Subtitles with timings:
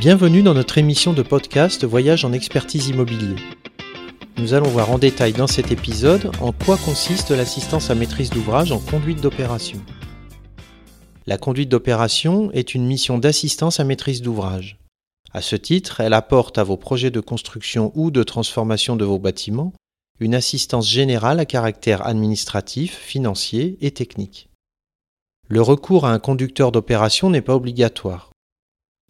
[0.00, 3.36] Bienvenue dans notre émission de podcast Voyage en expertise immobilier.
[4.38, 8.72] Nous allons voir en détail dans cet épisode en quoi consiste l'assistance à maîtrise d'ouvrage
[8.72, 9.80] en conduite d'opération.
[11.26, 14.78] La conduite d'opération est une mission d'assistance à maîtrise d'ouvrage.
[15.32, 19.20] À ce titre, elle apporte à vos projets de construction ou de transformation de vos
[19.20, 19.72] bâtiments
[20.18, 24.48] une assistance générale à caractère administratif, financier et technique.
[25.48, 28.33] Le recours à un conducteur d'opération n'est pas obligatoire.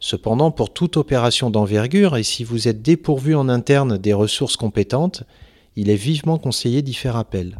[0.00, 5.24] Cependant, pour toute opération d'envergure, et si vous êtes dépourvu en interne des ressources compétentes,
[5.76, 7.58] il est vivement conseillé d'y faire appel.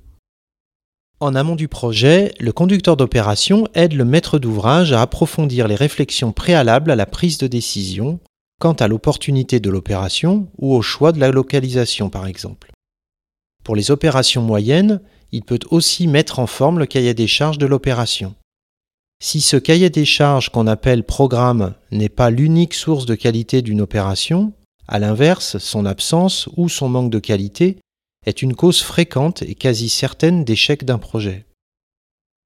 [1.21, 6.33] En amont du projet, le conducteur d'opération aide le maître d'ouvrage à approfondir les réflexions
[6.33, 8.21] préalables à la prise de décision
[8.61, 12.73] quant à l'opportunité de l'opération ou au choix de la localisation par exemple.
[13.63, 15.01] Pour les opérations moyennes,
[15.33, 18.35] il peut aussi mettre en forme le cahier des charges de l'opération.
[19.27, 23.81] Si ce cahier des charges qu'on appelle programme n'est pas l'unique source de qualité d'une
[23.81, 24.53] opération,
[24.87, 27.79] à l'inverse, son absence ou son manque de qualité
[28.27, 31.47] est une cause fréquente et quasi certaine d'échec d'un projet.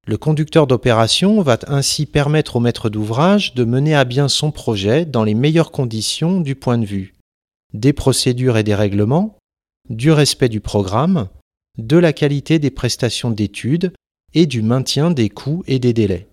[0.07, 5.05] Le conducteur d'opération va ainsi permettre au maître d'ouvrage de mener à bien son projet
[5.05, 7.13] dans les meilleures conditions du point de vue
[7.73, 9.37] des procédures et des règlements,
[9.89, 11.27] du respect du programme,
[11.77, 13.91] de la qualité des prestations d'études
[14.33, 16.29] et du maintien des coûts et des délais.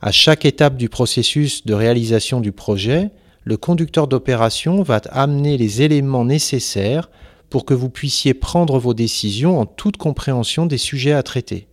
[0.00, 3.10] À chaque étape du processus de réalisation du projet,
[3.44, 7.10] le conducteur d'opération va amener les éléments nécessaires
[7.48, 11.68] pour que vous puissiez prendre vos décisions en toute compréhension des sujets à traiter.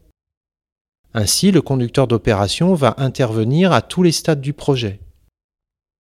[1.13, 4.99] Ainsi, le conducteur d'opération va intervenir à tous les stades du projet.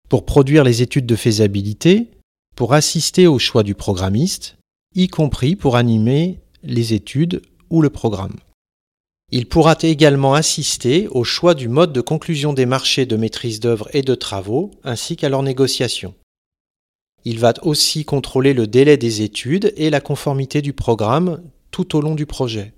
[0.08, 2.10] Pour produire les études de faisabilité,
[2.54, 4.56] pour assister au choix du programmiste,
[4.94, 8.36] y compris pour animer les études ou le programme.
[9.34, 13.88] Il pourra également assister au choix du mode de conclusion des marchés de maîtrise d'œuvre
[13.94, 16.14] et de travaux, ainsi qu'à leur négociation.
[17.24, 22.02] Il va aussi contrôler le délai des études et la conformité du programme tout au
[22.02, 22.74] long du projet.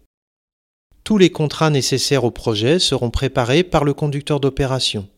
[1.02, 5.08] Tous les contrats nécessaires au projet seront préparés par le conducteur d'opération.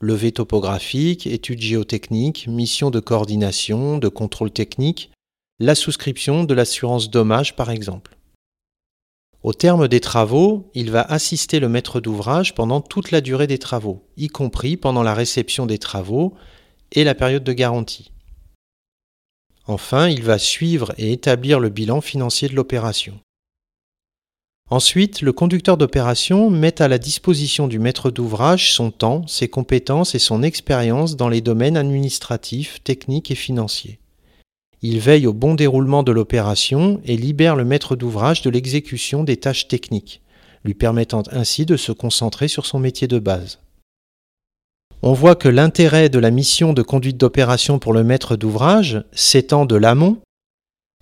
[0.00, 5.10] Levée topographique, études géotechniques, mission de coordination, de contrôle technique,
[5.58, 8.16] la souscription de l'assurance dommage par exemple.
[9.42, 13.58] Au terme des travaux, il va assister le maître d'ouvrage pendant toute la durée des
[13.58, 16.34] travaux, y compris pendant la réception des travaux
[16.92, 18.12] et la période de garantie.
[19.66, 23.18] Enfin, il va suivre et établir le bilan financier de l'opération.
[24.68, 30.14] Ensuite, le conducteur d'opération met à la disposition du maître d'ouvrage son temps, ses compétences
[30.14, 34.00] et son expérience dans les domaines administratifs, techniques et financiers.
[34.82, 39.36] Il veille au bon déroulement de l'opération et libère le maître d'ouvrage de l'exécution des
[39.36, 40.22] tâches techniques,
[40.64, 43.58] lui permettant ainsi de se concentrer sur son métier de base.
[45.02, 49.66] On voit que l'intérêt de la mission de conduite d'opération pour le maître d'ouvrage s'étend
[49.66, 50.18] de l'amont,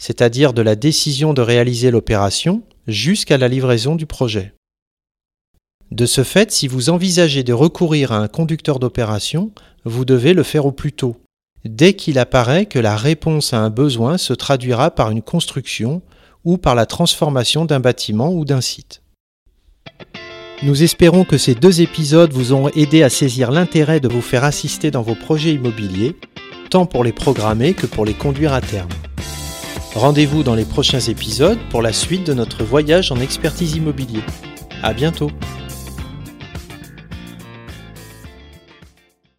[0.01, 4.55] c'est-à-dire de la décision de réaliser l'opération, jusqu'à la livraison du projet.
[5.91, 9.53] De ce fait, si vous envisagez de recourir à un conducteur d'opération,
[9.85, 11.17] vous devez le faire au plus tôt,
[11.65, 16.03] dès qu'il apparaît que la réponse à un besoin se traduira par une construction
[16.45, 19.03] ou par la transformation d'un bâtiment ou d'un site.
[20.63, 24.45] Nous espérons que ces deux épisodes vous ont aidé à saisir l'intérêt de vous faire
[24.45, 26.17] assister dans vos projets immobiliers,
[26.71, 28.89] tant pour les programmer que pour les conduire à terme.
[29.95, 34.23] Rendez-vous dans les prochains épisodes pour la suite de notre voyage en expertise immobilier.
[34.83, 35.31] À bientôt!